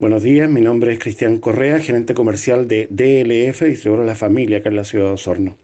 [0.00, 4.56] Buenos días, mi nombre es Cristian Correa, gerente comercial de DLF, distribuidor de la familia
[4.56, 5.58] acá en la ciudad de Osorno.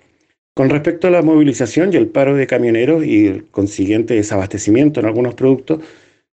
[0.54, 5.07] Con respecto a la movilización y el paro de camioneros y el consiguiente desabastecimiento en
[5.07, 5.80] algunos productos,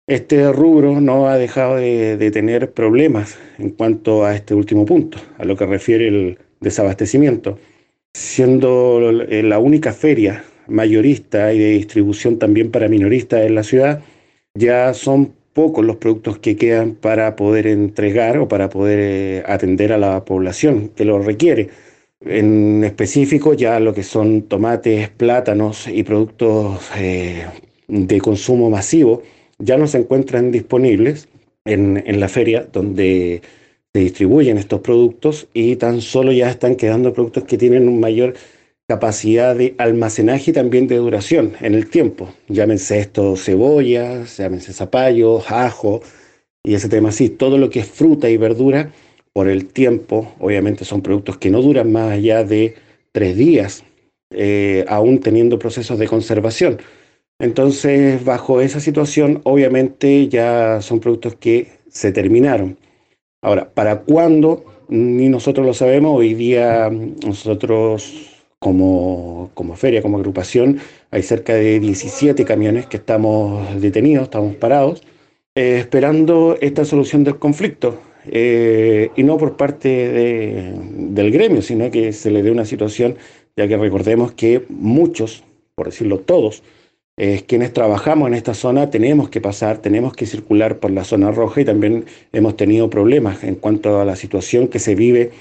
[0.07, 5.44] este rubro no ha dejado de, tener problemas en cuanto a este último punto, a
[5.44, 7.60] lo que refiere el desabastecimiento,
[8.13, 14.02] siendo la única feria mayorista y de distribución también para minoristas en la ciudad,
[14.54, 19.94] ya son pocos los productos que quedan para poder entregar o para poder eh, atender
[19.94, 21.70] a la población que lo requiere.
[22.21, 27.45] En específico, ya lo que son tomates, plátanos y productos eh,
[27.88, 29.23] de consumo masivo
[29.59, 31.27] ya no se encuentran disponibles
[31.66, 33.41] en, en, la feria donde
[33.93, 38.35] se distribuyen estos productos y tan solo ya están quedando productos que tienen un mayor
[38.89, 42.34] capacidad de almacenaje y también de duración en el tiempo.
[42.48, 46.02] Llámense esto cebollas, llámense zapallos, ajo
[46.63, 47.29] y ese tema así.
[47.29, 48.91] Todo lo que es fruta y verdura,
[49.31, 52.73] por el tiempo, obviamente son productos que no duran más allá de
[53.12, 53.84] tres días,
[54.32, 56.79] eh, aún teniendo procesos de conservación.
[57.37, 62.79] Entonces, bajo esa situación, obviamente ya son productos que se terminaron.
[63.43, 64.66] Ahora, ¿para cuándo?
[64.90, 66.17] Ni nosotros lo sabemos.
[66.17, 70.80] Hoy día nosotros como, feria, como agrupación,
[71.12, 75.02] hay cerca de 17 camiones que estamos detenidos, estamos parados,
[75.56, 78.00] eh, esperando esta solución del conflicto.
[78.32, 83.16] Eh, y no por parte de, del gremio, sino que se le dé una situación,
[83.56, 85.44] ya que recordemos que muchos,
[85.76, 86.62] por decirlo todos,
[87.18, 91.32] eh, quienes trabajamos en esta zona tenemos que pasar, tenemos que circular por la zona
[91.32, 95.32] roja y también hemos tenido problemas en cuanto a la situación que se vive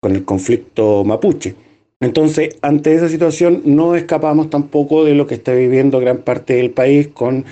[0.00, 1.54] con el conflicto mapuche.
[2.00, 6.70] Entonces, ante esa situación, no escapamos tampoco de lo que está viviendo gran parte del
[6.70, 7.46] país con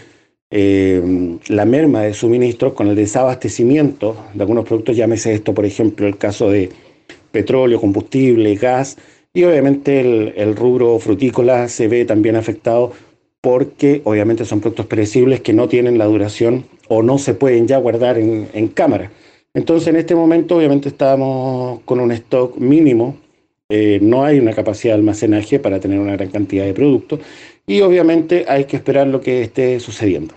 [0.51, 6.07] eh, la merma de suministros, con el desabastecimiento de algunos productos, llámese esto, por ejemplo,
[6.07, 6.69] el caso de
[7.33, 8.99] petróleo, combustible, gas,
[9.33, 10.01] y obviamente
[10.41, 12.93] el, rubro frutícola se ve también afectado
[13.41, 17.79] porque obviamente son productos perecibles que no tienen la duración o no se pueden ya
[17.79, 19.11] guardar en, en cámara.
[19.55, 23.17] Entonces, en este momento, obviamente, estamos con un stock mínimo
[23.69, 27.21] eh, no hay una capacidad de almacenaje para tener una gran cantidad de productos
[27.67, 30.35] y obviamente hay que esperar lo que esté sucediendo.